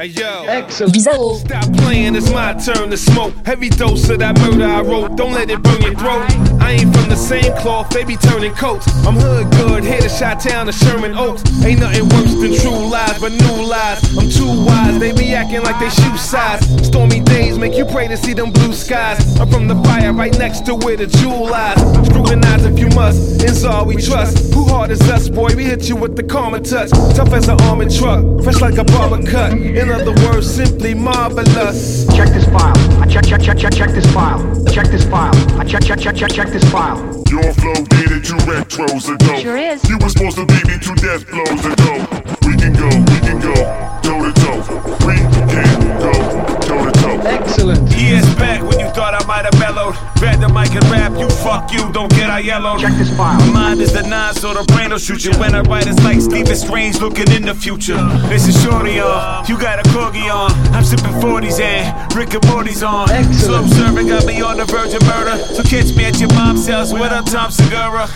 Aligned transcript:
Hey 0.00 0.06
yo, 0.14 0.44
Excellent. 0.46 0.94
Bizarro, 0.94 1.34
stop 1.40 1.76
playing, 1.78 2.14
it's 2.14 2.30
my 2.30 2.54
turn 2.54 2.88
to 2.90 2.96
smoke. 2.96 3.34
Heavy 3.44 3.68
dose 3.68 4.08
of 4.08 4.20
that 4.20 4.38
murder 4.38 4.64
I 4.64 4.80
wrote, 4.80 5.16
don't 5.16 5.32
let 5.32 5.50
it 5.50 5.60
burn 5.60 5.82
your 5.82 5.94
throat. 5.96 6.22
I 6.62 6.78
ain't 6.78 6.94
from 6.94 7.08
the 7.08 7.16
same 7.16 7.52
cloth, 7.56 7.90
they 7.90 8.04
be 8.04 8.14
turning 8.14 8.54
coats. 8.54 8.86
I'm 9.04 9.16
hood 9.16 9.50
good, 9.50 9.82
here 9.82 10.00
to 10.00 10.08
shot 10.08 10.38
town 10.38 10.66
to 10.66 10.72
Sherman 10.72 11.18
Oaks. 11.18 11.42
Ain't 11.64 11.80
nothing 11.80 12.08
worse 12.10 12.32
than 12.34 12.54
true 12.54 12.86
lies, 12.86 13.18
but 13.18 13.32
new 13.32 13.66
lies. 13.66 13.98
I'm 14.16 14.30
too 14.30 14.64
wise, 14.64 15.00
they 15.00 15.10
be 15.10 15.34
acting 15.34 15.62
like 15.62 15.80
they 15.80 15.90
shoe 15.90 16.16
size. 16.16 16.62
Stormy 16.86 17.18
days 17.18 17.58
make 17.58 17.74
you 17.74 17.84
pray 17.84 18.06
to 18.06 18.16
see 18.16 18.34
them 18.34 18.52
blue 18.52 18.74
skies. 18.74 19.18
I'm 19.40 19.50
from 19.50 19.66
the 19.66 19.74
fire 19.82 20.12
right 20.12 20.38
next 20.38 20.64
to 20.66 20.76
where 20.76 20.96
the 20.96 21.08
jewel 21.08 21.50
lies. 21.50 21.80
Scrutinize 22.06 22.64
if 22.64 22.78
you 22.78 22.88
must, 22.90 23.42
it's 23.42 23.64
all 23.64 23.84
we 23.84 23.96
trust. 23.96 24.54
Who 24.54 24.62
hard 24.66 24.92
is 24.92 25.00
us, 25.10 25.28
boy? 25.28 25.48
We 25.56 25.64
hit 25.64 25.88
you 25.88 25.96
with 25.96 26.14
the 26.14 26.22
karma 26.22 26.60
touch. 26.60 26.90
Tough 27.16 27.32
as 27.32 27.48
an 27.48 27.60
armored 27.62 27.90
truck, 27.90 28.44
fresh 28.44 28.60
like 28.60 28.78
a 28.78 28.84
barber 28.84 29.26
cut. 29.28 29.54
In 29.54 29.87
other 29.90 30.12
words, 30.26 30.48
simply 30.52 30.94
marvelous. 30.94 32.06
Check 32.16 32.28
this 32.30 32.44
file. 32.46 32.76
I 33.00 33.06
check 33.06 33.24
check 33.26 33.40
check 33.42 33.58
check 33.58 33.72
check 33.72 33.90
this 33.90 34.06
file. 34.12 34.40
Check 34.66 34.86
this 34.88 35.04
file. 35.06 35.34
I 35.58 35.64
check 35.64 35.82
check 35.84 35.98
check 36.00 36.16
check 36.16 36.30
check 36.32 36.48
this 36.48 36.64
file. 36.70 36.98
Your 37.30 37.52
flow 37.54 37.74
dated 37.92 38.24
two 38.24 38.40
retros 38.48 39.08
ago 39.12 39.38
Sure 39.38 39.56
is. 39.56 39.84
You 39.88 39.98
were 39.98 40.08
supposed 40.08 40.36
to 40.36 40.46
beat 40.46 40.66
me 40.66 40.78
two 40.80 40.94
death 40.96 41.28
blows 41.28 41.64
ago 41.64 41.92
We 42.48 42.56
can 42.56 42.72
go, 42.72 42.88
we 42.88 43.18
can 43.20 43.38
go, 43.38 43.52
toe 44.00 44.24
to 44.24 44.32
toe 44.32 44.60
We 45.04 45.16
can 45.52 45.80
go, 46.00 46.12
toe 46.64 46.84
to 46.86 46.92
toe 46.92 47.20
Excellent. 47.28 47.90
Years 47.92 48.24
back 48.36 48.62
when 48.62 48.80
you 48.80 48.88
thought 48.96 49.14
I 49.14 49.24
might 49.26 49.44
have 49.44 49.57
mellowed. 49.88 50.18
Grab 50.18 50.40
the 50.40 50.48
mic 50.48 50.74
and 50.74 50.84
rap, 50.90 51.12
you 51.18 51.28
fuck 51.28 51.72
you, 51.72 51.92
don't 51.92 52.10
get 52.10 52.30
I 52.30 52.40
yellowed. 52.40 52.80
Check 52.80 52.94
this 52.94 53.14
file. 53.16 53.38
My 53.38 53.52
mind 53.52 53.80
is 53.80 53.92
the 53.92 54.02
nine, 54.02 54.34
so 54.34 54.52
the 54.54 54.64
brain 54.72 54.90
will 54.90 54.98
shoot 54.98 55.24
you. 55.24 55.32
When 55.38 55.54
I 55.54 55.60
write, 55.60 55.86
it's 55.86 56.02
like 56.02 56.20
Stephen 56.20 56.56
Strange 56.56 57.00
looking 57.00 57.30
in 57.32 57.42
the 57.42 57.54
future. 57.54 57.96
This 58.28 58.48
is 58.48 58.60
Shorty 58.62 59.00
on, 59.00 59.46
you 59.46 59.58
got 59.58 59.78
a 59.78 59.88
corgi 59.90 60.28
on. 60.32 60.50
I'm 60.74 60.84
sipping 60.84 61.14
40s 61.20 61.60
and 61.60 62.14
Rick 62.14 62.34
and 62.34 62.46
Morty's 62.48 62.82
on. 62.82 63.08
Slow 63.08 63.16
Excellent. 63.16 63.70
serving 63.72 64.08
got 64.08 64.26
me 64.26 64.40
on 64.42 64.58
the 64.58 64.64
verge 64.64 64.94
of 64.94 65.02
murder. 65.06 65.38
So 65.38 65.62
catch 65.62 65.94
me 65.94 66.04
at 66.04 66.18
your 66.20 66.32
mom's 66.34 66.66
house 66.66 66.92
with 66.92 67.12
a 67.12 67.22
Tom 67.22 67.50
Segura. 67.50 68.08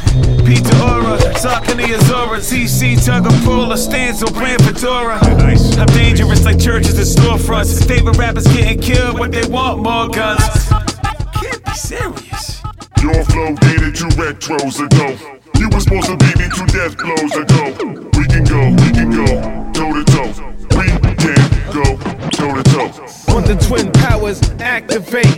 Pizza 0.44 0.74
Aura, 0.82 1.18
Saucony 1.38 1.94
Azora, 1.94 2.38
CC 2.38 2.98
Tug 3.04 3.26
of 3.26 3.44
Pull, 3.44 3.70
a 3.72 3.76
Stanzo, 3.76 4.26
brand 4.32 4.62
Fedora. 4.64 5.20
Nice. 5.38 5.76
I'm 5.78 5.86
dangerous 5.86 6.44
like 6.44 6.58
churches 6.58 6.98
and 6.98 7.06
storefronts. 7.06 7.86
Favorite 7.86 8.18
rappers 8.18 8.46
getting 8.48 8.80
killed 8.80 9.18
when 9.18 9.30
they 9.30 9.46
want 9.46 9.82
more 9.82 10.08
guns. 10.08 10.91
Can't 11.88 12.14
be 12.14 12.22
serious. 12.22 12.62
Your 13.02 13.24
flow 13.24 13.54
dated 13.56 13.96
two 13.96 14.08
retros 14.14 14.78
ago 14.78 15.40
You 15.58 15.68
were 15.68 15.80
supposed 15.80 16.06
to 16.06 16.16
beat 16.16 16.38
me 16.38 16.48
two 16.54 16.66
death 16.66 16.96
blows 16.96 17.34
ago 17.34 18.10
We 18.16 18.26
can 18.26 18.44
go, 18.44 18.70
we 18.70 18.92
can 18.92 19.10
go, 19.10 19.26
toe 19.72 19.92
to 19.92 20.04
toe 20.04 20.30
We 20.78 20.86
can 20.86 21.36
go, 21.72 21.96
toe 22.30 22.54
to 22.54 22.62
toe 22.62 23.34
On 23.34 23.42
the 23.42 23.56
twin 23.66 23.90
powers, 23.92 24.40
activate. 24.60 25.36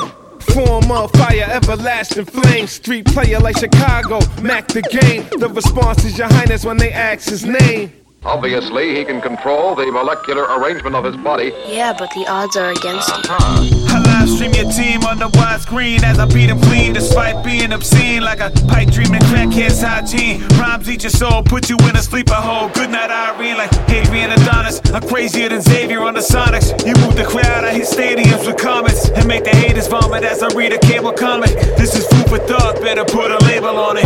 Form 0.53 0.91
of 0.91 1.11
fire, 1.13 1.49
everlasting 1.49 2.27
flame. 2.27 2.67
Street 2.67 3.07
player 3.07 3.41
like 3.41 3.59
Chicago, 3.59 4.21
Mac 4.43 4.69
the 4.69 4.83
game. 4.83 5.27
The 5.39 5.49
response 5.49 6.05
is 6.05 6.19
your 6.19 6.29
highness 6.29 6.65
when 6.65 6.77
they 6.77 6.93
ask 6.93 7.29
his 7.29 7.45
name. 7.47 7.93
Obviously, 8.25 8.97
he 8.97 9.05
can 9.05 9.21
control 9.21 9.75
the 9.75 9.91
molecular 9.91 10.45
arrangement 10.45 10.97
of 10.97 11.05
his 11.05 11.17
body. 11.17 11.53
Yeah, 11.67 11.95
but 11.99 12.11
the 12.15 12.27
odds 12.27 12.57
are 12.57 12.71
against 12.71 13.11
uh-huh. 13.11 13.63
you. 13.63 13.85
I 13.89 14.01
live 14.01 14.31
stream 14.31 14.55
your 14.55 14.71
team 14.73 15.04
on 15.15 15.31
the 15.31 15.39
widescreen 15.39 16.03
as 16.03 16.19
I 16.19 16.27
beat 16.27 16.47
them 16.47 16.61
clean, 16.63 16.93
despite 16.93 17.45
being 17.45 17.73
obscene 17.73 18.23
like 18.23 18.41
a 18.41 18.51
pipe 18.67 18.91
dreaming 18.91 19.21
crackhead's 19.31 19.81
hygiene. 19.81 20.43
Rhymes 20.59 20.91
eat 20.91 21.05
your 21.05 21.11
soul, 21.11 21.43
put 21.43 21.71
you 21.71 21.77
in 21.89 21.95
a 21.95 22.03
sleeper 22.03 22.35
hole. 22.35 22.69
Good 22.71 22.91
night, 22.91 23.11
Irene, 23.11 23.57
like 23.57 23.71
Adrian 23.89 24.33
Adonis. 24.33 24.81
I'm 24.93 25.07
crazier 25.07 25.49
than 25.49 25.61
Xavier 25.61 26.03
on 26.03 26.15
the 26.15 26.21
Sonics. 26.21 26.71
You 26.85 26.95
move 27.05 27.17
the 27.17 27.25
crowd, 27.25 27.65
I 27.65 27.73
hit 27.73 27.87
stadiums 27.87 28.47
with 28.47 28.57
comments 28.57 29.11
and 29.11 29.27
make 29.29 29.45
the 29.45 29.51
haters 29.51 29.87
vomit 29.87 30.25
as 30.25 30.43
I 30.43 30.49
read 30.49 30.73
a 30.73 30.79
cable 30.79 31.13
comic. 31.13 31.51
This 31.77 31.95
is 31.95 32.07
food 32.09 32.29
for 32.29 32.39
thought, 32.39 32.81
better 32.81 33.05
put 33.05 33.31
a 33.31 33.39
label 33.45 33.79
on 33.79 33.99
it. 33.99 34.05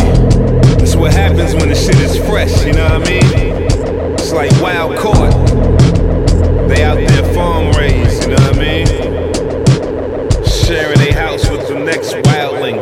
That's 0.79 0.95
what 0.95 1.13
happens 1.13 1.55
when 1.55 1.69
the 1.71 1.75
shit 1.75 1.97
is 2.01 2.19
fresh, 2.29 2.67
you 2.67 2.73
know 2.75 2.85
what 2.85 3.09
I 3.09 3.11
mean? 3.11 4.13
It's 4.13 4.33
like 4.33 4.51
wild 4.61 4.97
caught. 4.99 5.33
They 6.69 6.85
out 6.85 6.97
there 6.97 7.35
farm 7.35 7.73
raised, 7.73 8.25
you 8.25 8.29
know 8.31 8.43
what 8.43 8.57
I 8.57 8.59
mean? 8.59 9.09
Sharing 10.45 10.98
Rex 11.99 12.15
Wildling. 12.27 12.79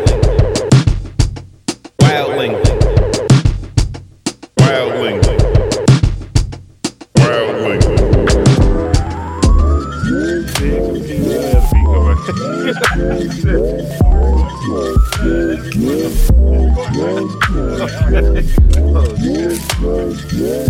Wildling. 2.03 2.55
Wildling. 4.61 5.21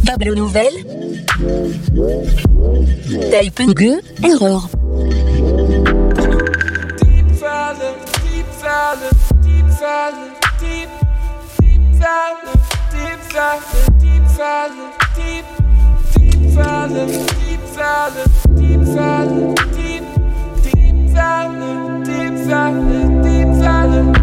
Pablo 0.07 0.35
Nouvelle 0.37 0.85
deep, 10.61 10.91
deep 11.59 11.83
deep 12.93 13.21
silent, 13.33 13.99
deep 13.99 14.27
silent, 14.29 14.95
deep, 15.17 15.45
deep 16.13 16.51
deep 17.41 17.61
silent, 17.75 18.31
deep 18.57 18.85
silent, 18.85 19.57
deep, 19.75 20.05
deep 20.63 20.97
deep 22.07 22.37
silent, 22.47 23.25
deep 23.25 23.49
silent. 23.65 24.17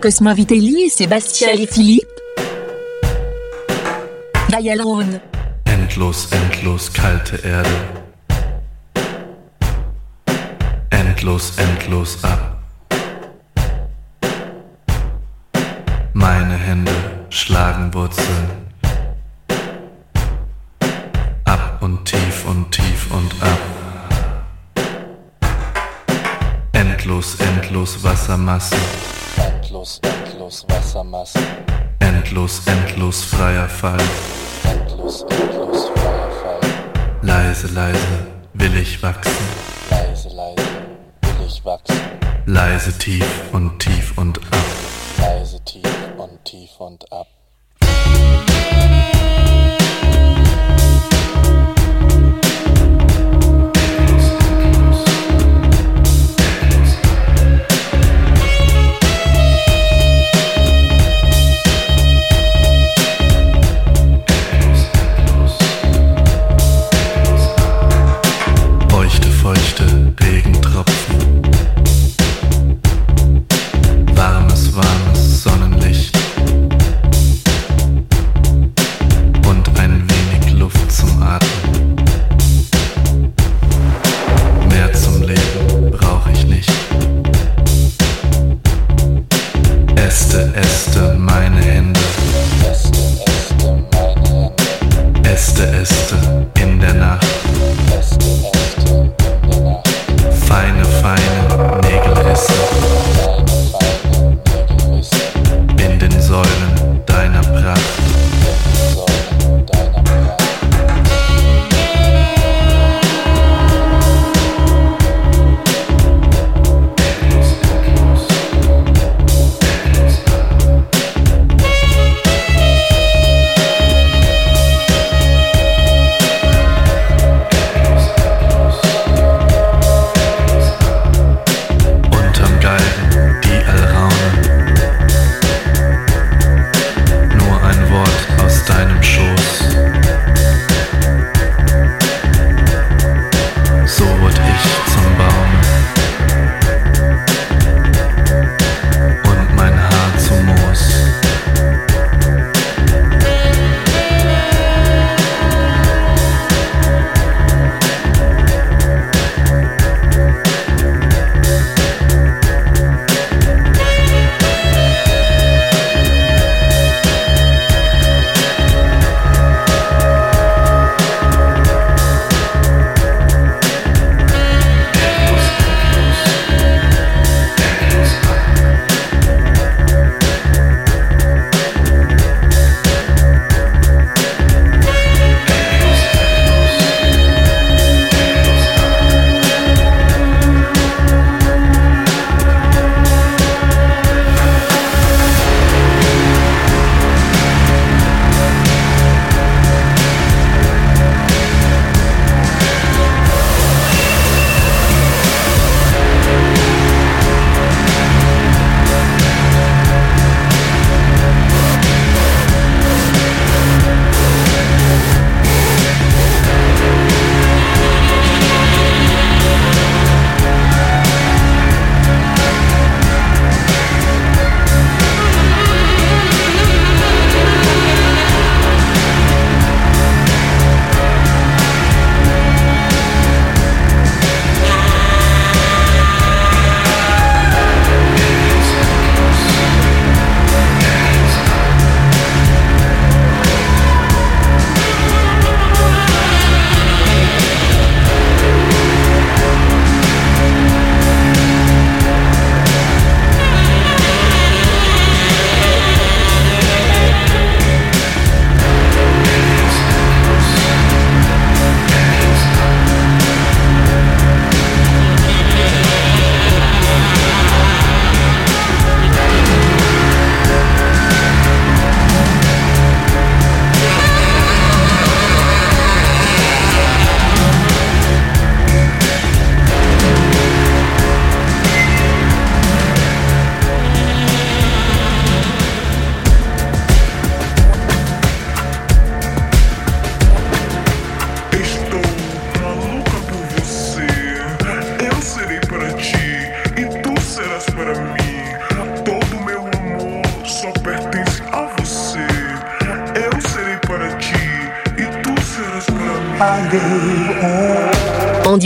Vitelli 0.00 0.84
et 0.84 0.88
Sébastien 0.88 1.48
et 1.52 1.66
Philippe. 1.66 2.06
Dialone. 4.48 5.20
Endlos, 5.66 6.28
endlos 6.30 6.90
kalte 6.90 7.36
Erde. 7.44 7.68
Endlos, 10.90 11.52
endlos 11.58 12.18
ab. 12.22 12.58
Meine 16.12 16.54
Hände 16.54 16.92
schlagen 17.30 17.92
Wurzeln. 17.92 18.50
Ab 21.44 21.78
und 21.80 22.04
tief 22.04 22.46
und 22.48 22.70
tief 22.70 23.10
und 23.10 23.34
ab. 23.42 23.58
Endlos, 26.72 27.36
endlos 27.40 28.04
Wassermassen 28.04 28.78
endlos, 29.68 30.00
endlos 30.02 30.64
Wassermassen. 30.68 31.42
Endlos, 32.00 32.62
endlos 32.66 33.24
freier 33.24 33.68
Fall. 33.68 33.98
Endlos, 34.64 35.26
endlos 35.28 35.90
freier 35.90 36.30
Fall. 36.40 36.60
Leise, 37.22 37.66
leise 37.68 38.26
will 38.54 38.76
ich 38.76 39.02
wachsen. 39.02 39.30
Leise, 39.90 40.28
leise 40.30 40.62
will 41.20 41.46
ich 41.46 41.64
wachsen. 41.64 41.96
Leise 42.46 42.96
tief 42.98 43.26
und 43.52 43.78
tief 43.78 44.16
und 44.16 44.38
ab. 44.38 44.64
Leise 45.18 45.62
tief 45.64 45.84
und 46.16 46.44
tief 46.44 46.70
und 46.78 47.12
ab. 47.12 47.26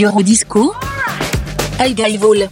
Eurodisco 0.03 0.75
Al 1.79 1.95
Gaivol 1.95 2.49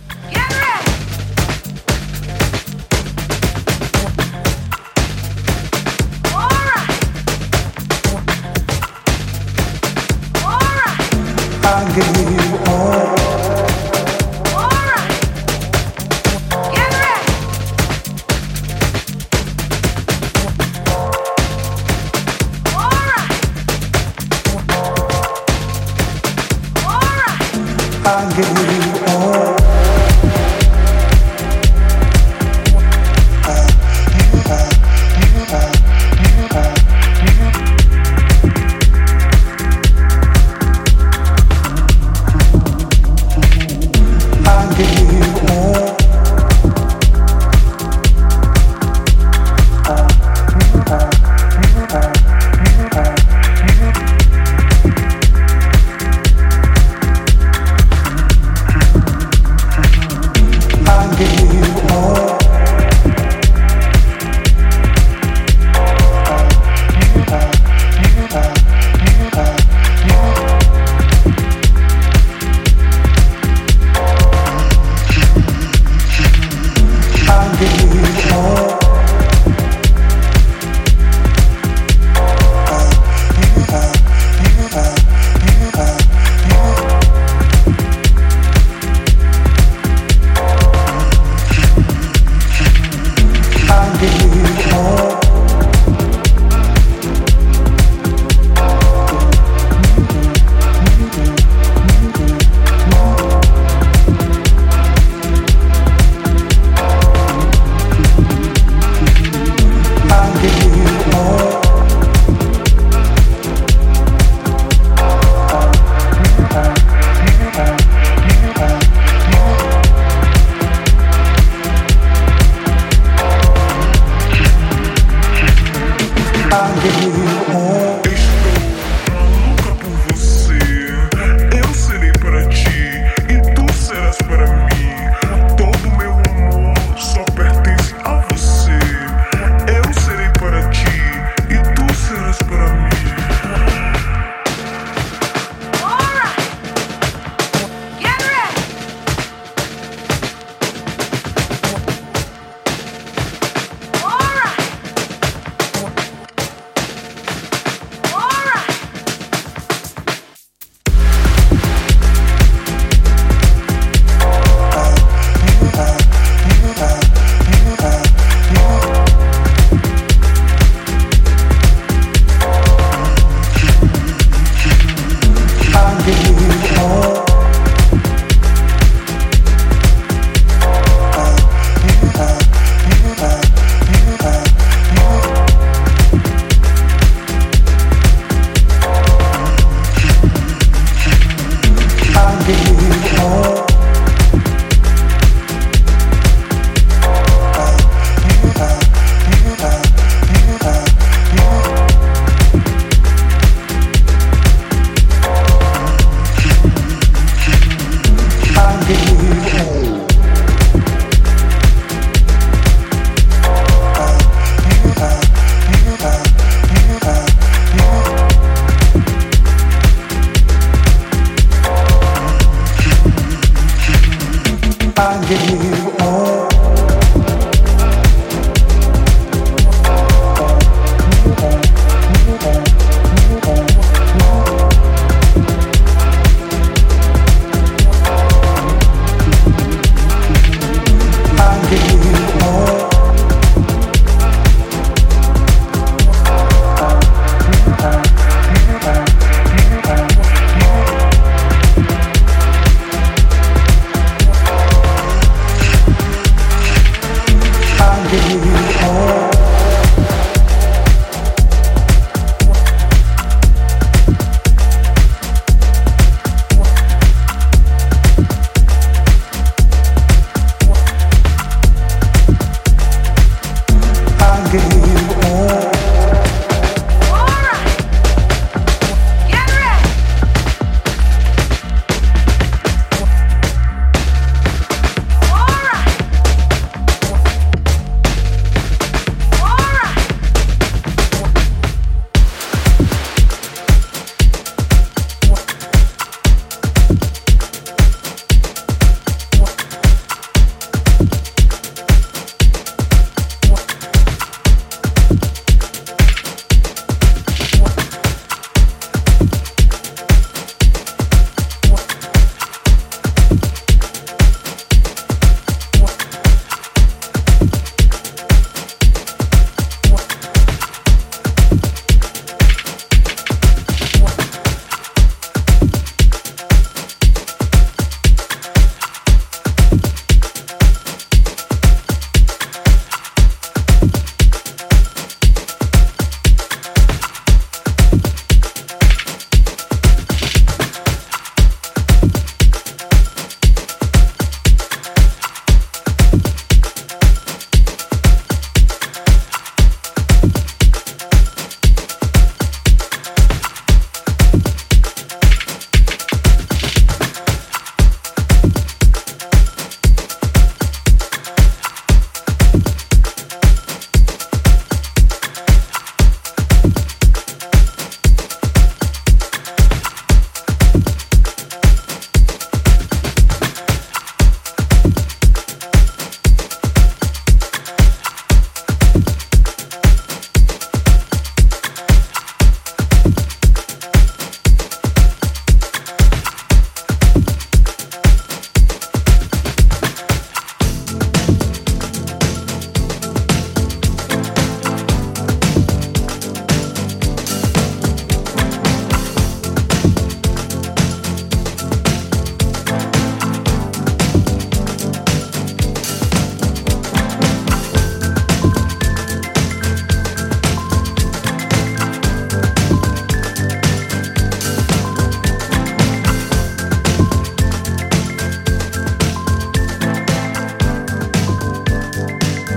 give 225.31 225.49
you 225.49 225.60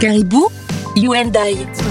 Caribou, 0.05 0.51
You 0.97 1.15
and 1.15 1.35
I. 1.35 1.84